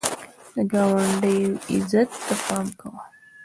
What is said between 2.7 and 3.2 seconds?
کوه